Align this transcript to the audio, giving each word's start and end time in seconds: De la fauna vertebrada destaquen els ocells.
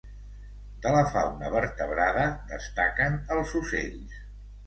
De 0.85 0.93
la 0.93 1.01
fauna 1.15 1.51
vertebrada 1.55 2.23
destaquen 2.53 3.19
els 3.37 3.53
ocells. 3.61 4.19